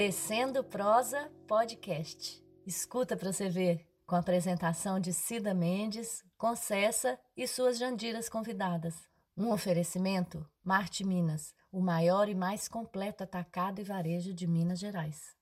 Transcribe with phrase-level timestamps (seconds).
[0.00, 2.42] Tecendo Prosa Podcast.
[2.66, 8.94] Escuta para você ver, com a apresentação de Cida Mendes, Concessa e suas jandiras convidadas.
[9.36, 15.36] Um oferecimento Marte Minas, o maior e mais completo atacado e varejo de Minas Gerais.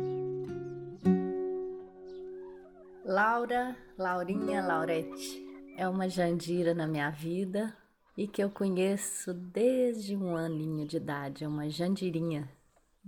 [3.05, 5.45] Laura, Laurinha, Laurete
[5.77, 7.77] é uma Jandira na minha vida
[8.17, 12.49] e que eu conheço desde um aninho de idade, é uma Jandirinha.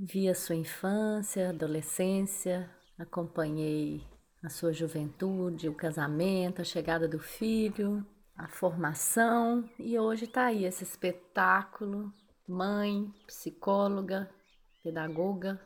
[0.04, 4.04] Vi a sua infância, adolescência, acompanhei
[4.42, 8.04] a sua juventude, o casamento, a chegada do filho,
[8.36, 12.12] a formação e hoje está aí esse espetáculo,
[12.48, 14.28] mãe, psicóloga,
[14.82, 15.60] pedagoga,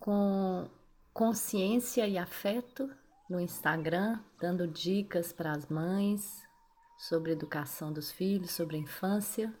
[0.00, 0.70] com
[1.12, 2.88] consciência e afeto
[3.28, 6.42] no Instagram, dando dicas para as mães
[6.96, 9.52] sobre educação dos filhos, sobre a infância.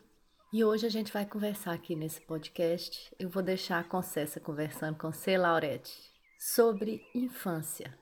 [0.56, 3.14] E hoje a gente vai conversar aqui nesse podcast.
[3.18, 5.92] Eu vou deixar a Concessa conversando com você, Laurete,
[6.38, 7.94] sobre infância.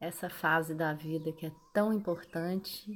[0.00, 2.86] Essa fase da vida que é tão importante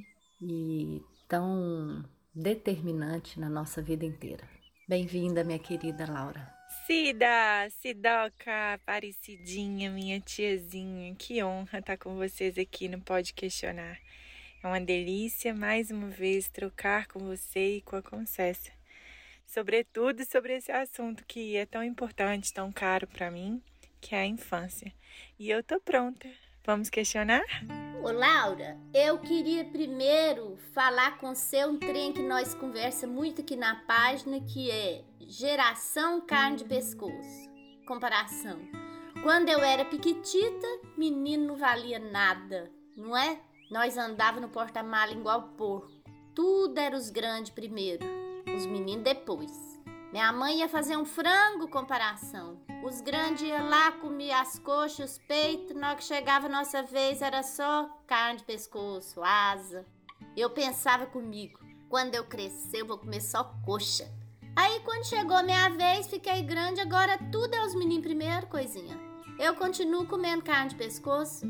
[0.40, 4.48] e tão determinante na nossa vida inteira.
[4.88, 6.48] Bem-vinda, minha querida Laura.
[6.86, 13.98] Cida, Sidoca, parecidinha, minha tiazinha, que honra estar com vocês aqui no Pode Questionar.
[14.62, 18.70] É uma delícia mais uma vez trocar com você e com a Concessa,
[19.46, 23.62] sobretudo sobre esse assunto que é tão importante, tão caro para mim,
[24.00, 24.92] que é a infância.
[25.38, 26.28] E eu tô pronta.
[26.66, 27.44] Vamos questionar?
[28.02, 33.54] Ô Laura, eu queria primeiro falar com você um trem que nós conversa muito aqui
[33.54, 37.50] na página, que é geração carne de pescoço.
[37.86, 38.58] Comparação.
[39.22, 40.66] Quando eu era piquitita,
[40.96, 43.40] menino não valia nada, não é?
[43.70, 45.92] Nós andava no porta-mala igual porco.
[46.34, 48.04] Tudo era os grandes primeiro,
[48.52, 49.74] os meninos depois.
[50.12, 52.60] Minha mãe ia fazer um frango comparação.
[52.84, 55.74] Os grandes iam lá, comiam as coxas, os peitos.
[55.74, 59.84] Na hora que chegava a nossa vez, era só carne de pescoço, asa.
[60.36, 64.08] Eu pensava comigo, quando eu crescer, eu vou comer só coxa.
[64.54, 68.96] Aí, quando chegou minha vez, fiquei grande, agora tudo é os meninos primeiro, coisinha.
[69.36, 71.40] Eu continuo comendo carne de pescoço.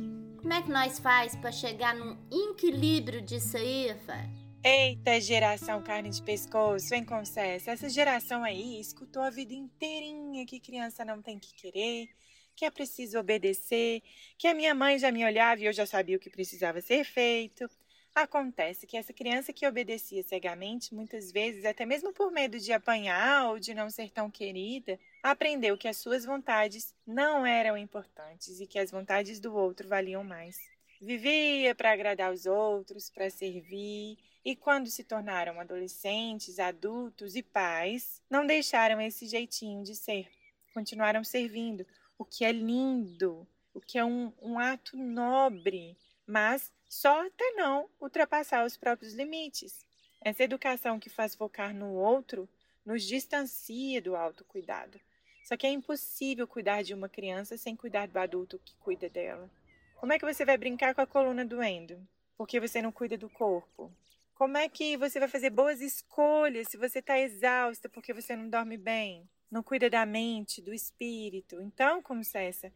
[0.41, 4.44] Como é que nós faz para chegar num equilíbrio disso aí, Fábio?
[4.67, 7.73] Eita geração carne de pescoço, hein, Concessa?
[7.73, 12.09] Essa geração aí escutou a vida inteirinha que criança não tem que querer,
[12.57, 14.03] que é preciso obedecer,
[14.39, 17.05] que a minha mãe já me olhava e eu já sabia o que precisava ser
[17.05, 17.69] feito.
[18.15, 23.51] Acontece que essa criança que obedecia cegamente, muitas vezes, até mesmo por medo de apanhar
[23.51, 28.67] ou de não ser tão querida, aprendeu que as suas vontades não eram importantes e
[28.67, 30.57] que as vontades do outro valiam mais.
[31.03, 38.21] Vivia para agradar os outros, para servir, e quando se tornaram adolescentes, adultos e pais,
[38.29, 40.29] não deixaram esse jeitinho de ser.
[40.75, 41.87] Continuaram servindo,
[42.19, 45.97] o que é lindo, o que é um, um ato nobre,
[46.27, 49.85] mas só até não ultrapassar os próprios limites.
[50.21, 52.49] Essa educação que faz focar no outro
[52.85, 55.01] nos distancia do autocuidado.
[55.45, 59.51] Só que é impossível cuidar de uma criança sem cuidar do adulto que cuida dela.
[59.97, 61.99] Como é que você vai brincar com a coluna doendo?
[62.37, 63.93] Porque você não cuida do corpo.
[64.35, 68.49] Como é que você vai fazer boas escolhas se você está exausta porque você não
[68.49, 69.29] dorme bem?
[69.51, 71.61] Não cuida da mente, do espírito?
[71.61, 72.73] Então, como Cessa,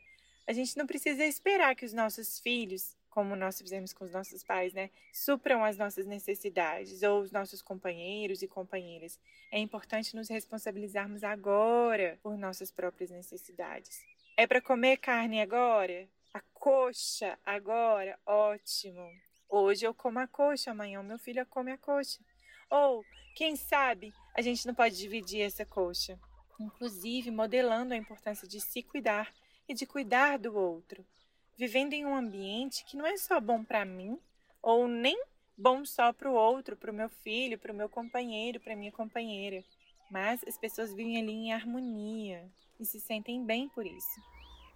[0.46, 4.44] a gente não precisa esperar que os nossos filhos como nós fizemos com os nossos
[4.44, 4.90] pais, né?
[5.12, 9.18] Supram as nossas necessidades ou os nossos companheiros e companheiras.
[9.50, 14.04] É importante nos responsabilizarmos agora por nossas próprias necessidades.
[14.36, 16.08] É para comer carne agora?
[16.32, 18.16] A coxa agora?
[18.24, 19.10] Ótimo.
[19.48, 22.20] Hoje eu como a coxa, amanhã o meu filho come a coxa.
[22.70, 23.02] Ou,
[23.34, 26.18] quem sabe, a gente não pode dividir essa coxa,
[26.60, 29.32] inclusive modelando a importância de se cuidar
[29.66, 31.04] e de cuidar do outro,
[31.56, 34.18] vivendo em um ambiente que não é só bom para mim,
[34.60, 35.18] ou nem
[35.56, 38.92] bom só para o outro, para o meu filho, para o meu companheiro, para minha
[38.92, 39.64] companheira,
[40.10, 44.20] mas as pessoas vivem ali em harmonia e se sentem bem por isso.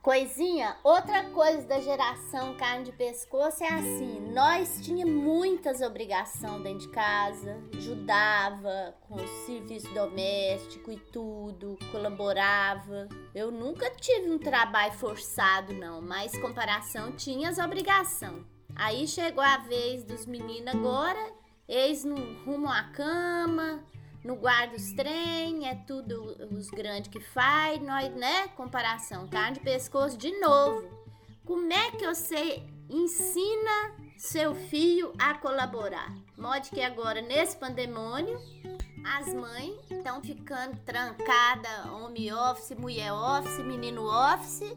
[0.02, 6.80] Coisinha, outra coisa da geração carne de pescoço é assim, nós tinha muitas obrigações dentro
[6.80, 13.08] de casa, ajudava com o serviço doméstico e tudo, colaborava.
[13.32, 18.44] Eu nunca tive um trabalho forçado não, mas comparação tinha as obrigações.
[18.74, 21.32] Aí chegou a vez dos meninos agora,
[21.68, 23.84] eles no rumo à cama,
[24.24, 28.48] no guarda os trem, é tudo os grandes que faz, nós, né?
[28.48, 30.88] Comparação, carne de pescoço de novo.
[31.44, 36.14] Como é que você ensina seu filho a colaborar?
[36.38, 38.40] Modo que agora, nesse pandemônio,
[39.04, 44.76] as mães estão ficando trancadas, home office, mulher office, menino office,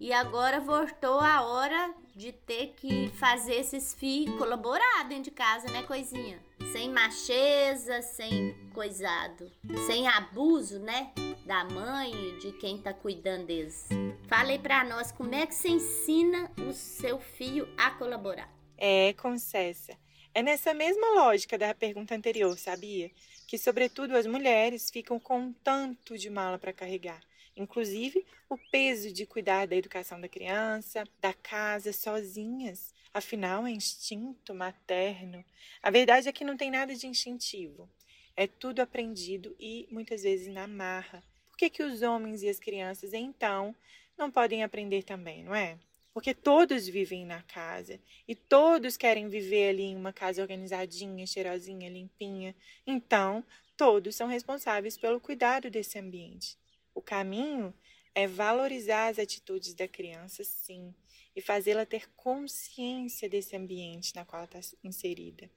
[0.00, 5.70] e agora voltou a hora de ter que fazer esses filhos colaborar dentro de casa,
[5.70, 6.47] né, coisinha?
[6.72, 9.50] Sem macheza, sem coisado,
[9.86, 11.12] sem abuso, né,
[11.46, 13.88] da mãe e de quem tá cuidando deles.
[14.28, 18.52] Fale para nós como é que você ensina o seu filho a colaborar.
[18.76, 19.96] É, Concessa.
[20.34, 23.10] É nessa mesma lógica da pergunta anterior, sabia?
[23.46, 27.20] Que, sobretudo, as mulheres ficam com tanto de mala para carregar
[27.58, 32.94] inclusive o peso de cuidar da educação da criança, da casa sozinhas.
[33.12, 35.44] Afinal, é instinto materno.
[35.82, 37.88] A verdade é que não tem nada de instintivo.
[38.36, 41.24] É tudo aprendido e muitas vezes na marra.
[41.50, 43.74] Por que, que os homens e as crianças, então,
[44.16, 45.78] não podem aprender também, não é?
[46.12, 51.88] Porque todos vivem na casa e todos querem viver ali em uma casa organizadinha, cheirosinha,
[51.88, 52.54] limpinha.
[52.86, 53.44] Então,
[53.76, 56.56] todos são responsáveis pelo cuidado desse ambiente.
[56.94, 57.72] O caminho
[58.14, 60.92] é valorizar as atitudes da criança, sim,
[61.38, 65.48] e fazê-la ter consciência desse ambiente na qual ela está inserida.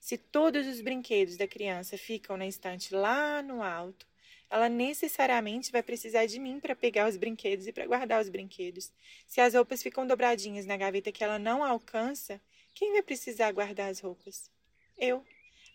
[0.00, 4.04] Se todos os brinquedos da criança ficam na estante lá no alto,
[4.50, 8.92] ela necessariamente vai precisar de mim para pegar os brinquedos e para guardar os brinquedos.
[9.28, 12.40] Se as roupas ficam dobradinhas na gaveta que ela não alcança,
[12.74, 14.50] quem vai precisar guardar as roupas?
[14.98, 15.24] Eu.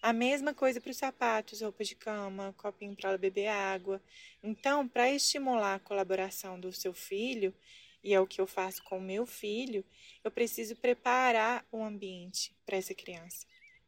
[0.01, 4.01] A mesma coisa para os sapatos, roupa de cama, copinho para ela beber água.
[4.43, 7.53] Então, para estimular a colaboração do seu filho,
[8.03, 9.83] e é o que eu faço com o meu filho,
[10.23, 13.45] eu preciso preparar o ambiente para essa criança.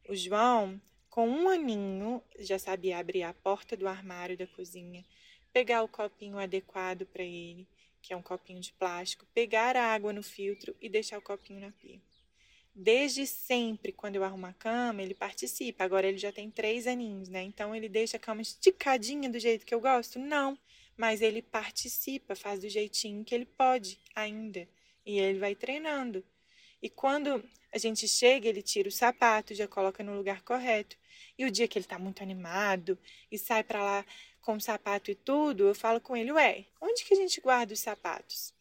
[0.07, 5.05] O João, com um aninho, já sabia abrir a porta do armário da cozinha,
[5.51, 7.67] pegar o copinho adequado para ele,
[8.01, 11.61] que é um copinho de plástico, pegar a água no filtro e deixar o copinho
[11.61, 12.01] na pia.
[12.75, 15.83] Desde sempre, quando eu arrumo a cama, ele participa.
[15.83, 17.43] Agora ele já tem três aninhos, né?
[17.43, 20.17] Então ele deixa a cama esticadinha do jeito que eu gosto?
[20.17, 20.57] Não.
[20.95, 24.67] Mas ele participa, faz do jeitinho que ele pode ainda.
[25.05, 26.23] E ele vai treinando.
[26.81, 30.97] E quando a gente chega, ele tira o sapato, já coloca no lugar correto.
[31.37, 32.97] E o dia que ele tá muito animado
[33.31, 34.05] e sai para lá
[34.41, 37.73] com o sapato e tudo, eu falo com ele: Ué, onde que a gente guarda
[37.73, 38.53] os sapatos?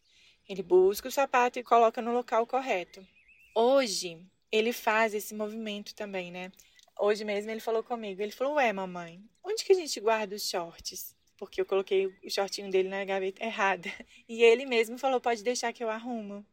[0.48, 3.06] Ele busca o sapato e coloca no local correto.
[3.54, 4.20] Hoje,
[4.50, 6.52] ele faz esse movimento também, né?
[6.98, 10.48] Hoje mesmo ele falou comigo, ele falou, ué, mamãe, onde que a gente guarda os
[10.48, 11.16] shorts?
[11.42, 13.90] Porque eu coloquei o shortinho dele na gaveta errada.
[14.28, 16.46] E ele mesmo falou, pode deixar que eu arrumo.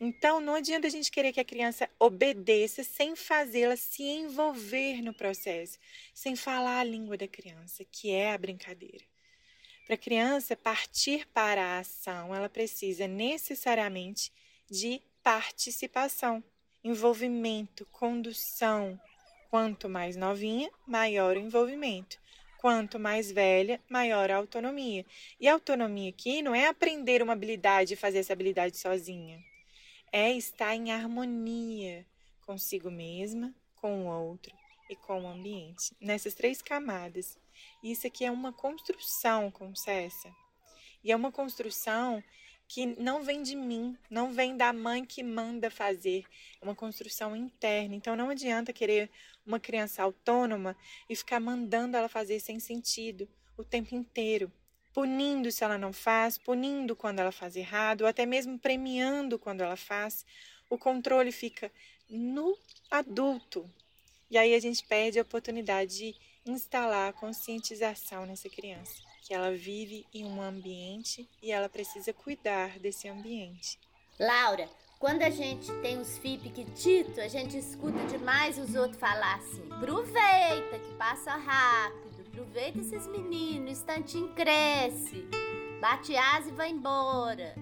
[0.00, 5.14] Então, não adianta a gente querer que a criança obedeça sem fazê-la se envolver no
[5.14, 5.78] processo,
[6.12, 9.04] sem falar a língua da criança, que é a brincadeira.
[9.86, 14.32] Para a criança partir para a ação, ela precisa necessariamente
[14.68, 16.42] de participação,
[16.82, 19.00] envolvimento, condução.
[19.48, 22.18] Quanto mais novinha, maior o envolvimento.
[22.58, 25.06] Quanto mais velha, maior a autonomia.
[25.40, 29.42] E a autonomia aqui não é aprender uma habilidade e fazer essa habilidade sozinha.
[30.12, 32.04] É estar em harmonia
[32.44, 34.56] consigo mesma, com o outro
[34.90, 35.94] e com o ambiente.
[36.00, 37.38] Nessas três camadas.
[37.82, 40.34] Isso aqui é uma construção, com Cessa.
[41.04, 42.24] E é uma construção
[42.68, 46.24] que não vem de mim, não vem da mãe que manda fazer,
[46.60, 47.94] é uma construção interna.
[47.94, 49.10] Então não adianta querer
[49.46, 50.76] uma criança autônoma
[51.08, 54.52] e ficar mandando ela fazer sem sentido o tempo inteiro,
[54.92, 59.62] punindo se ela não faz, punindo quando ela faz errado, ou até mesmo premiando quando
[59.62, 60.24] ela faz.
[60.70, 61.72] o controle fica
[62.10, 62.56] no
[62.90, 63.68] adulto.
[64.30, 69.54] E aí a gente perde a oportunidade de instalar a conscientização nessa criança, que ela
[69.54, 73.78] vive em um ambiente e ela precisa cuidar desse ambiente.
[74.18, 74.66] Laura,
[74.98, 79.70] quando a gente tem os filhos pequititos, a gente escuta demais os outros falar assim:
[79.70, 85.28] aproveita que passa rápido, aproveita esses meninos, o instantinho cresce,
[85.78, 87.54] bate asa e vai embora.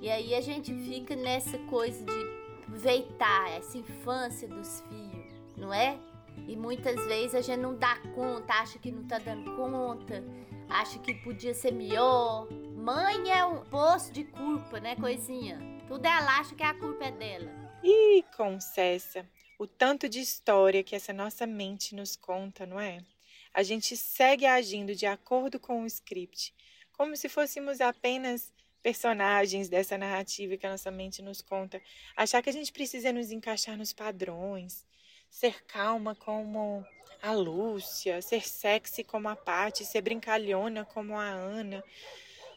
[0.00, 5.96] E aí a gente fica nessa coisa de aproveitar essa infância dos filhos, não é?
[6.48, 10.24] E muitas vezes a gente não dá conta, acha que não tá dando conta,
[10.72, 12.48] acha que podia ser melhor.
[12.50, 15.58] Mãe é um poço de culpa, né, coisinha?
[15.86, 17.50] Tudo ela acha que a culpa é dela.
[17.82, 22.98] E concessa, o tanto de história que essa nossa mente nos conta, não é?
[23.52, 26.54] A gente segue agindo de acordo com o script,
[26.92, 28.52] como se fôssemos apenas
[28.82, 31.80] personagens dessa narrativa que a nossa mente nos conta.
[32.16, 34.86] Achar que a gente precisa nos encaixar nos padrões,
[35.30, 36.84] ser calma como
[37.22, 41.82] a Lúcia, ser sexy como a Paty, ser brincalhona como a Ana.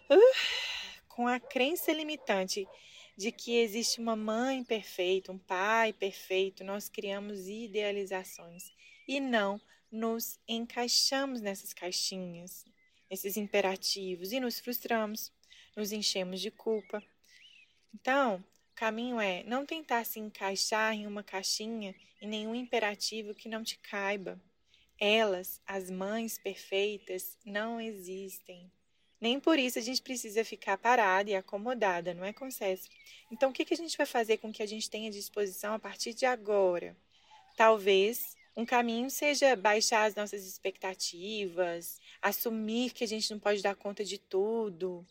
[0.09, 2.67] Uh, com a crença limitante
[3.15, 8.73] de que existe uma mãe perfeita, um pai perfeito, nós criamos idealizações
[9.07, 12.65] e não nos encaixamos nessas caixinhas,
[13.09, 15.31] nesses imperativos e nos frustramos
[15.75, 17.03] nos enchemos de culpa.
[17.93, 23.49] Então, o caminho é não tentar se encaixar em uma caixinha e nenhum imperativo que
[23.49, 24.39] não te caiba.
[24.99, 28.71] Elas, as mães perfeitas, não existem.
[29.19, 32.87] Nem por isso a gente precisa ficar parada e acomodada, não é, Concessa?
[33.31, 36.13] Então, o que, a gente vai fazer com que a gente tenha disposição a partir
[36.13, 36.95] de agora?
[37.55, 43.75] Talvez um caminho seja baixar as nossas expectativas, assumir que a gente não pode dar
[43.75, 45.05] conta de tudo,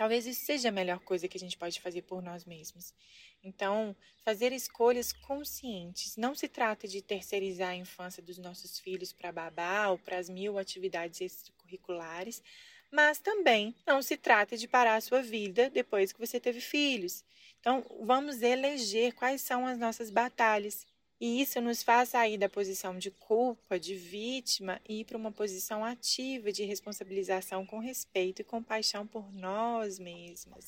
[0.00, 2.94] Talvez isso seja a melhor coisa que a gente pode fazer por nós mesmos.
[3.42, 6.16] Então, fazer escolhas conscientes.
[6.16, 10.28] Não se trata de terceirizar a infância dos nossos filhos para babá ou para as
[10.28, 12.42] mil atividades extracurriculares,
[12.90, 17.24] mas também não se trata de parar a sua vida depois que você teve filhos.
[17.60, 20.86] Então, vamos eleger quais são as nossas batalhas
[21.20, 25.30] e isso nos faz sair da posição de culpa, de vítima e ir para uma
[25.30, 30.66] posição ativa de responsabilização com respeito e compaixão por nós mesmas.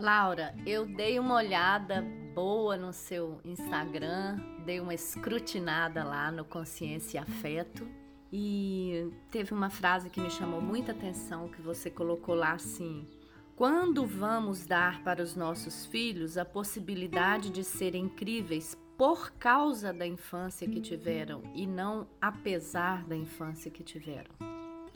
[0.00, 2.02] Laura, eu dei uma olhada
[2.34, 7.86] boa no seu Instagram, dei uma escrutinada lá no Consciência e Afeto
[8.32, 13.06] e teve uma frase que me chamou muita atenção que você colocou lá assim:
[13.54, 20.06] quando vamos dar para os nossos filhos a possibilidade de serem incríveis por causa da
[20.06, 24.30] infância que tiveram e não apesar da infância que tiveram.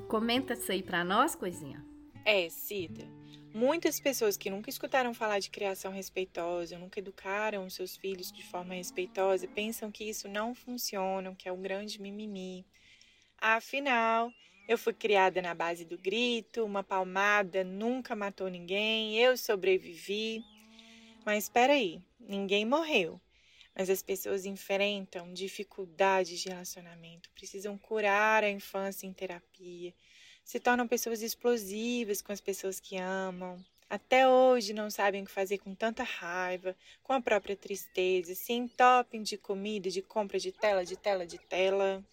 [0.09, 1.85] Comenta isso aí para nós, coisinha.
[2.25, 3.05] É, Cida.
[3.53, 8.75] Muitas pessoas que nunca escutaram falar de criação respeitosa, nunca educaram seus filhos de forma
[8.75, 12.65] respeitosa, pensam que isso não funciona, que é um grande mimimi.
[13.39, 14.33] Afinal,
[14.67, 20.43] eu fui criada na base do grito, uma palmada nunca matou ninguém, eu sobrevivi.
[21.27, 23.21] Mas espera aí, ninguém morreu
[23.75, 29.93] mas as pessoas enfrentam dificuldades de relacionamento, precisam curar a infância em terapia,
[30.45, 33.65] se tornam pessoas explosivas com as pessoas que amam.
[33.89, 38.53] Até hoje não sabem o que fazer com tanta raiva, com a própria tristeza, se
[38.53, 42.05] entopem de comida, de compra de tela, de tela, de tela.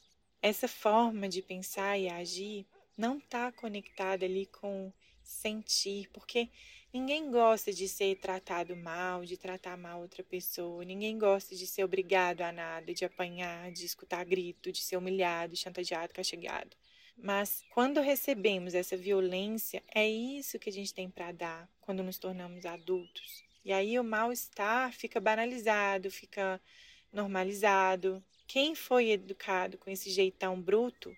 [0.41, 2.65] Essa forma de pensar e agir
[2.97, 4.91] não está conectada ali com
[5.23, 6.49] sentir, porque
[6.93, 10.83] Ninguém gosta de ser tratado mal, de tratar mal outra pessoa.
[10.83, 15.55] Ninguém gosta de ser obrigado a nada, de apanhar, de escutar grito, de ser humilhado,
[15.55, 16.75] chantageado, castigado.
[17.17, 22.17] Mas quando recebemos essa violência, é isso que a gente tem para dar quando nos
[22.17, 23.43] tornamos adultos.
[23.63, 26.59] E aí o mal-estar fica banalizado, fica
[27.13, 28.23] normalizado.
[28.47, 31.15] Quem foi educado com esse jeitão bruto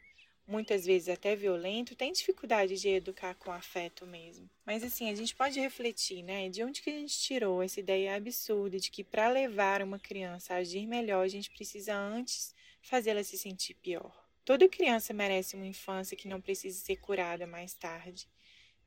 [0.47, 4.49] muitas vezes até violento, tem dificuldade de educar com afeto mesmo.
[4.65, 6.49] Mas assim, a gente pode refletir, né?
[6.49, 10.53] De onde que a gente tirou essa ideia absurda de que para levar uma criança
[10.53, 14.22] a agir melhor, a gente precisa antes fazê-la se sentir pior.
[14.45, 18.27] Toda criança merece uma infância que não precise ser curada mais tarde.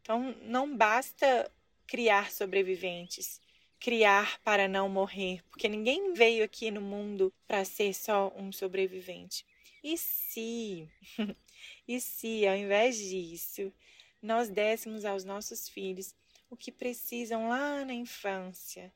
[0.01, 1.51] Então, não basta
[1.87, 3.41] criar sobreviventes,
[3.81, 9.45] criar para não morrer, porque ninguém veio aqui no mundo para ser só um sobrevivente.
[9.83, 10.89] E se
[11.87, 13.73] E se, ao invés disso,
[14.21, 16.15] nós dessemos aos nossos filhos
[16.51, 18.93] o que precisam lá na infância,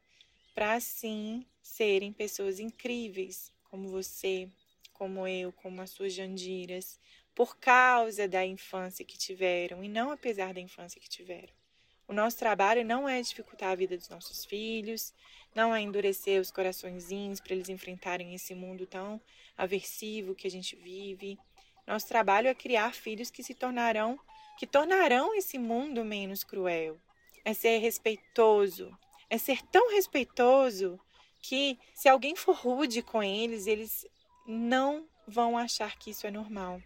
[0.55, 4.49] para assim serem pessoas incríveis, como você,
[5.01, 7.01] como eu, como as suas jandiras,
[7.35, 11.55] por causa da infância que tiveram e não apesar da infância que tiveram.
[12.07, 15.15] O nosso trabalho não é dificultar a vida dos nossos filhos,
[15.55, 19.19] não é endurecer os coraçõezinhos para eles enfrentarem esse mundo tão
[19.57, 21.39] aversivo que a gente vive.
[21.87, 24.21] Nosso trabalho é criar filhos que se tornarão,
[24.59, 27.01] que tornarão esse mundo menos cruel.
[27.43, 28.95] É ser respeitoso,
[29.31, 31.01] é ser tão respeitoso
[31.41, 34.05] que se alguém for rude com eles, eles
[34.47, 36.83] não vão achar que isso é normal.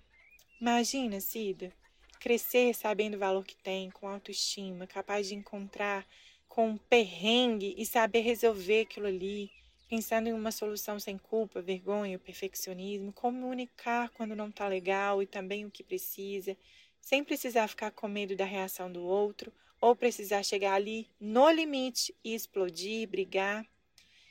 [0.61, 1.73] Imagina, Cida,
[2.21, 6.07] crescer sabendo o valor que tem, com autoestima, capaz de encontrar
[6.49, 9.51] com um perrengue e saber resolver aquilo ali,
[9.89, 15.65] pensando em uma solução sem culpa, vergonha, perfeccionismo, comunicar quando não está legal e também
[15.65, 16.57] o que precisa,
[17.01, 22.15] sem precisar ficar com medo da reação do outro ou precisar chegar ali no limite
[22.25, 23.67] e explodir, brigar,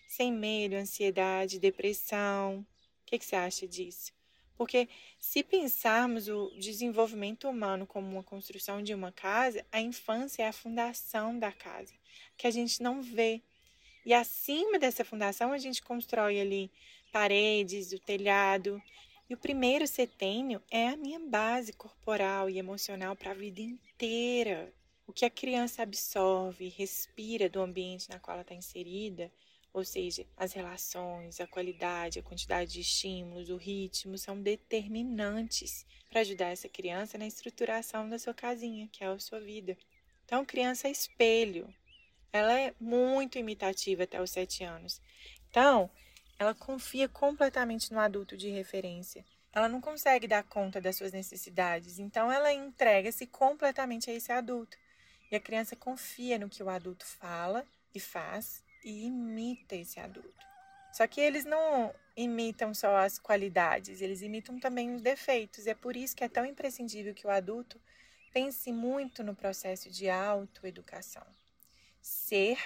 [0.08, 2.66] sem medo, ansiedade, depressão.
[3.14, 4.12] Que, que você acha disso?
[4.58, 4.90] Porque
[5.20, 10.54] se pensarmos o desenvolvimento humano como uma construção de uma casa, a infância é a
[10.54, 11.94] fundação da casa
[12.36, 13.40] que a gente não vê.
[14.04, 16.72] E acima dessa fundação a gente constrói ali
[17.12, 18.82] paredes, o telhado.
[19.30, 24.74] E o primeiro setênio é a minha base corporal e emocional para a vida inteira.
[25.06, 29.32] O que a criança absorve, respira do ambiente na qual ela está inserida,
[29.74, 36.22] ou seja, as relações, a qualidade, a quantidade de estímulos, o ritmo, são determinantes para
[36.22, 39.76] ajudar essa criança na estruturação da sua casinha, que é a sua vida.
[40.26, 41.74] Então, criança é espelho,
[42.32, 45.02] ela é muito imitativa até os sete anos.
[45.50, 45.90] Então,
[46.38, 49.26] ela confia completamente no adulto de referência.
[49.52, 54.78] Ela não consegue dar conta das suas necessidades, então ela entrega-se completamente a esse adulto.
[55.32, 60.46] E a criança confia no que o adulto fala e faz e imita esse adulto.
[60.92, 65.66] Só que eles não imitam só as qualidades, eles imitam também os defeitos.
[65.66, 67.82] É por isso que é tão imprescindível que o adulto
[68.32, 71.26] pense muito no processo de autoeducação
[72.02, 72.58] ser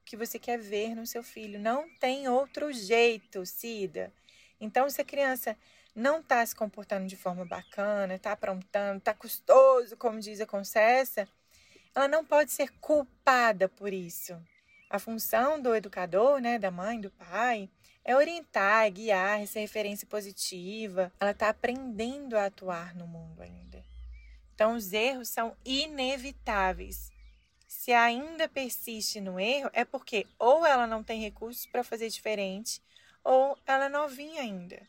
[0.00, 1.58] o que você quer ver no seu filho.
[1.58, 4.12] Não tem outro jeito, Cida.
[4.60, 5.56] Então, se a criança
[5.94, 11.28] não está se comportando de forma bacana, está aprontando, está custoso, como diz a Concessa,
[11.94, 14.40] ela não pode ser culpada por isso.
[14.88, 17.68] A função do educador, né, da mãe, do pai,
[18.04, 21.12] é orientar, guiar, essa referência positiva.
[21.18, 23.84] Ela está aprendendo a atuar no mundo ainda.
[24.54, 27.10] Então, os erros são inevitáveis
[27.86, 32.82] se ainda persiste no erro, é porque ou ela não tem recursos para fazer diferente,
[33.22, 34.80] ou ela é novinha ainda.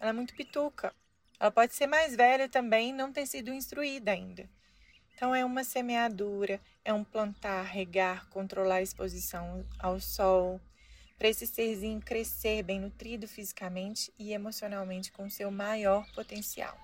[0.00, 0.94] Ela é muito pituca.
[1.40, 4.48] Ela pode ser mais velha também não ter sido instruída ainda.
[5.14, 10.60] Então, é uma semeadura, é um plantar, regar, controlar a exposição ao sol,
[11.18, 16.76] para esse serzinho crescer bem nutrido fisicamente e emocionalmente com seu maior potencial.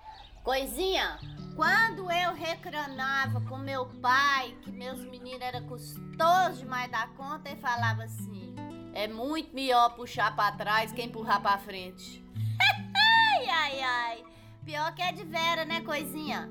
[0.43, 1.19] Coisinha,
[1.55, 7.61] quando eu recranava com meu pai que meus meninos eram custosos demais da conta, ele
[7.61, 8.55] falava assim:
[8.93, 12.23] é muito melhor puxar para trás que empurrar para frente.
[13.37, 14.23] ai, ai, ai.
[14.65, 16.49] Pior que é de vera, né, coisinha?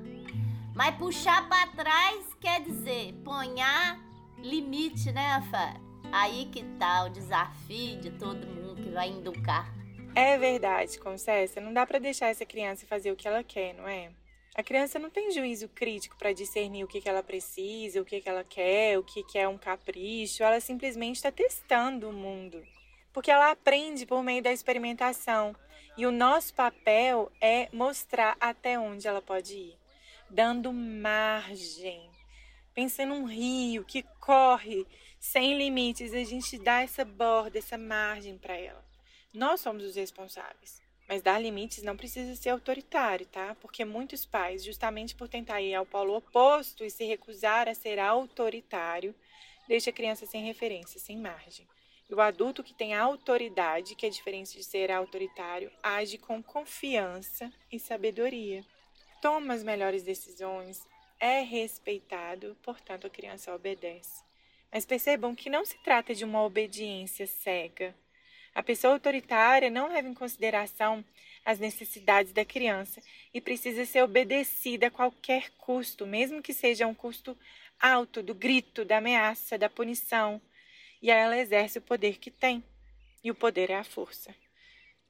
[0.75, 3.99] Mas puxar para trás quer dizer ponhar
[4.37, 5.75] limite, né, Fá?
[6.11, 9.73] Aí que tá o desafio de todo mundo que vai educar.
[10.15, 11.61] É verdade, Concessa.
[11.61, 14.11] Não dá para deixar essa criança fazer o que ela quer, não é?
[14.53, 18.19] A criança não tem juízo crítico para discernir o que, que ela precisa, o que,
[18.19, 20.43] que ela quer, o que, que é um capricho.
[20.43, 22.61] Ela simplesmente está testando o mundo.
[23.13, 25.55] Porque ela aprende por meio da experimentação.
[25.97, 29.77] E o nosso papel é mostrar até onde ela pode ir,
[30.31, 32.09] dando margem.
[32.73, 34.87] Pensa num rio que corre
[35.19, 38.83] sem limites, a gente dá essa borda, essa margem para ela.
[39.33, 40.81] Nós somos os responsáveis.
[41.07, 43.55] Mas dar limites não precisa ser autoritário, tá?
[43.59, 47.99] Porque muitos pais, justamente por tentar ir ao polo oposto e se recusar a ser
[47.99, 49.13] autoritário,
[49.67, 51.67] deixa a criança sem referência, sem margem.
[52.09, 57.51] E o adulto que tem autoridade, que é diferente de ser autoritário, age com confiança
[57.69, 58.65] e sabedoria.
[59.21, 60.85] Toma as melhores decisões,
[61.19, 64.23] é respeitado, portanto a criança obedece.
[64.71, 67.95] Mas percebam que não se trata de uma obediência cega
[68.53, 71.05] a pessoa autoritária não leva em consideração
[71.45, 73.01] as necessidades da criança
[73.33, 77.37] e precisa ser obedecida a qualquer custo, mesmo que seja um custo
[77.79, 80.41] alto do grito, da ameaça, da punição.
[81.01, 82.63] E ela exerce o poder que tem.
[83.23, 84.35] E o poder é a força.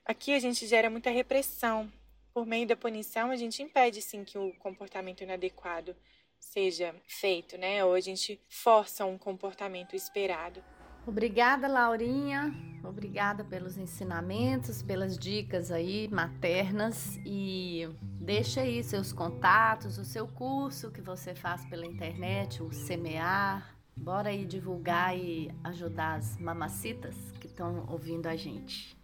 [0.06, 1.92] Aqui a gente gera muita repressão.
[2.34, 5.96] Por meio da punição, a gente impede sim que o comportamento inadequado
[6.40, 7.84] seja feito, né?
[7.84, 10.64] Ou a gente força um comportamento esperado.
[11.06, 12.54] Obrigada, Laurinha.
[12.84, 17.90] Obrigada pelos ensinamentos, pelas dicas aí maternas e
[18.20, 23.76] deixa aí seus contatos, o seu curso que você faz pela internet, o Semear.
[23.96, 28.96] Bora aí divulgar e ajudar as mamacitas que estão ouvindo a gente.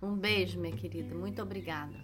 [0.00, 1.14] Um beijo, minha querida.
[1.14, 1.96] Muito obrigada.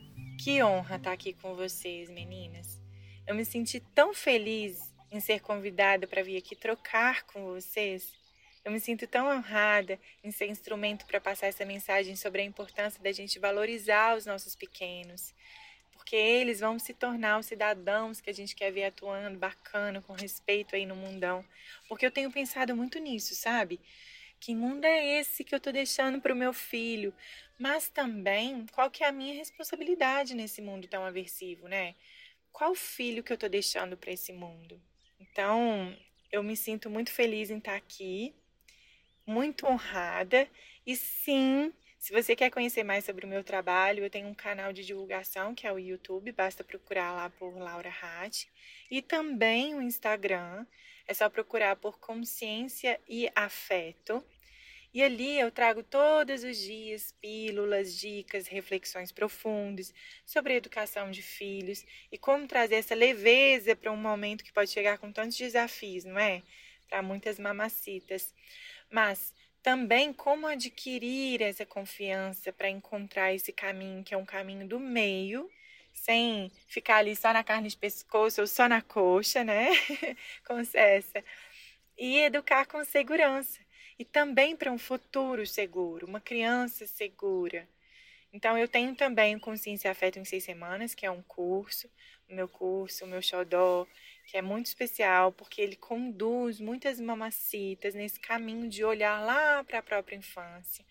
[0.42, 2.80] Que honra estar aqui com vocês, meninas.
[3.24, 8.12] Eu me senti tão feliz em ser convidada para vir aqui trocar com vocês.
[8.64, 13.00] Eu me sinto tão honrada em ser instrumento para passar essa mensagem sobre a importância
[13.00, 15.32] da gente valorizar os nossos pequenos,
[15.92, 20.12] porque eles vão se tornar os cidadãos que a gente quer ver atuando bacana, com
[20.12, 21.44] respeito aí no mundão.
[21.88, 23.78] Porque eu tenho pensado muito nisso, sabe?
[24.42, 27.14] Que mundo é esse que eu estou deixando para o meu filho?
[27.56, 31.94] Mas também, qual que é a minha responsabilidade nesse mundo tão aversivo, né?
[32.50, 34.82] Qual filho que eu estou deixando para esse mundo?
[35.20, 35.96] Então,
[36.32, 38.34] eu me sinto muito feliz em estar aqui,
[39.24, 40.48] muito honrada
[40.84, 41.72] e sim,
[42.02, 45.54] se você quer conhecer mais sobre o meu trabalho, eu tenho um canal de divulgação
[45.54, 48.48] que é o YouTube, basta procurar lá por Laura Hatt,
[48.90, 50.66] e também o Instagram,
[51.06, 54.20] é só procurar por Consciência e Afeto.
[54.92, 59.94] E ali eu trago todos os dias pílulas, dicas, reflexões profundas
[60.26, 64.72] sobre a educação de filhos e como trazer essa leveza para um momento que pode
[64.72, 66.42] chegar com tantos desafios, não é?
[66.88, 68.34] Para muitas mamacitas.
[68.90, 74.80] Mas também como adquirir essa confiança para encontrar esse caminho que é um caminho do
[74.80, 75.50] meio,
[75.92, 79.68] sem ficar ali só na carne de pescoço ou só na coxa, né?
[80.46, 81.24] com essa.
[81.96, 83.60] E educar com segurança
[83.98, 87.68] e também para um futuro seguro, uma criança segura.
[88.32, 91.88] Então, eu tenho também Consciência e Afeto em Seis Semanas, que é um curso,
[92.28, 93.86] o meu curso, o meu xodó,
[94.26, 99.78] que é muito especial, porque ele conduz muitas mamacitas nesse caminho de olhar lá para
[99.78, 100.84] a própria infância,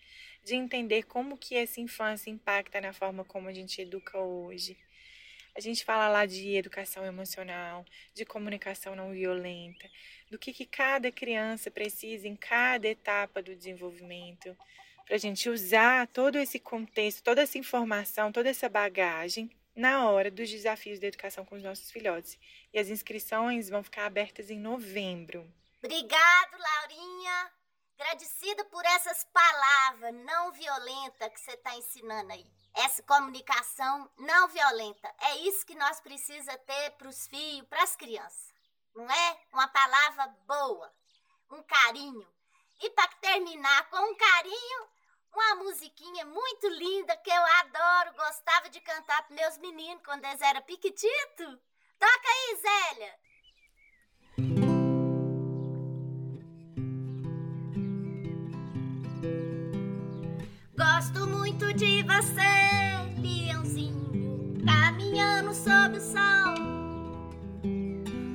[0.44, 4.76] de entender como que essa infância impacta na forma como a gente educa hoje.
[5.54, 9.88] A gente fala lá de educação emocional, de comunicação não violenta,
[10.30, 14.56] do que, que cada criança precisa em cada etapa do desenvolvimento,
[15.04, 20.30] para a gente usar todo esse contexto, toda essa informação, toda essa bagagem na hora
[20.30, 22.38] dos desafios da educação com os nossos filhotes.
[22.72, 25.50] E as inscrições vão ficar abertas em novembro.
[25.78, 27.52] Obrigado, Laurinha.
[27.98, 32.46] Agradecida por essas palavras não violentas que você está ensinando aí.
[32.74, 35.14] Essa comunicação não violenta.
[35.20, 38.52] É isso que nós precisamos ter para os filhos, para as crianças
[38.94, 39.40] não é?
[39.52, 40.92] Uma palavra boa,
[41.50, 42.26] um carinho.
[42.80, 44.88] E para terminar com um carinho,
[45.34, 50.40] uma musiquinha muito linda que eu adoro, gostava de cantar para meus meninos quando eles
[50.40, 51.44] eram piquitito.
[51.98, 53.14] Toca aí, Zélia!
[60.76, 66.54] Gosto muito de você, leãozinho, caminhando sob o sol.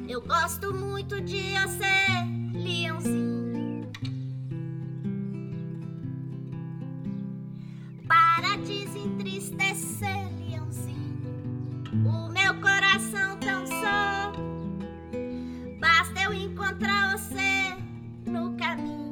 [0.07, 2.07] Eu gosto muito de você,
[2.53, 3.26] leãozinho.
[9.57, 10.07] Desentristecer,
[10.39, 11.43] leãozinho,
[12.05, 14.31] o meu coração tão só.
[15.79, 17.75] Basta eu encontrar você
[18.29, 19.07] no caminho.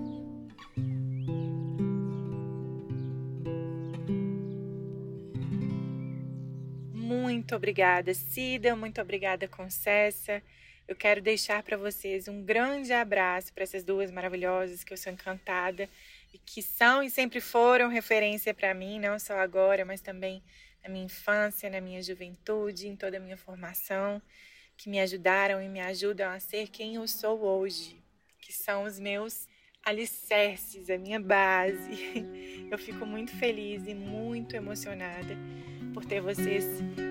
[6.94, 8.76] Muito obrigada, Cida.
[8.76, 10.42] Muito obrigada, Concessa.
[10.88, 15.12] Eu quero deixar para vocês um grande abraço para essas duas maravilhosas que eu sou
[15.12, 15.90] encantada
[16.36, 20.44] e que são e sempre foram referência para mim, não só agora, mas também
[20.84, 24.22] na minha infância, na minha juventude, em toda a minha formação,
[24.76, 28.04] que me ajudaram e me ajudam a ser quem eu sou hoje,
[28.42, 29.48] que são os meus
[29.82, 32.04] alicerces, a minha base.
[32.70, 35.38] Eu fico muito feliz e muito emocionada
[35.94, 36.66] por ter vocês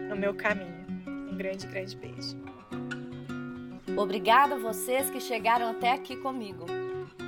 [0.09, 0.85] no meu caminho.
[1.07, 2.37] Um grande, grande beijo.
[3.97, 6.84] Obrigada a vocês que chegaram até aqui comigo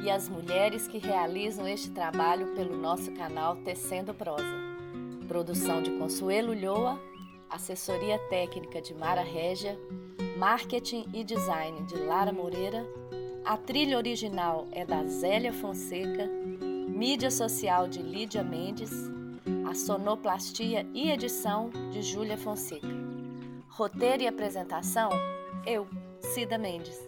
[0.06, 4.44] e as mulheres que realizam este trabalho pelo nosso canal Tecendo Prosa.
[5.26, 6.96] Produção de Consuelo Lhoa,
[7.50, 9.76] assessoria técnica de Mara Régia,
[10.38, 12.86] marketing e design de Lara Moreira,
[13.44, 16.30] a trilha original é da Zélia Fonseca,
[16.88, 18.92] mídia social de Lídia Mendes,
[19.68, 22.86] a sonoplastia e edição de Júlia Fonseca.
[23.68, 25.10] Roteiro e apresentação,
[25.66, 25.84] eu.
[26.20, 27.05] Cida Mendes.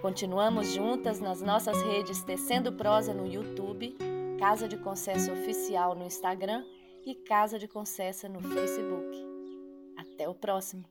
[0.00, 3.96] Continuamos juntas nas nossas redes Tecendo Prosa no YouTube,
[4.38, 6.64] Casa de Concessa Oficial no Instagram
[7.04, 9.16] e Casa de Concessa no Facebook.
[9.96, 10.84] Até o próximo!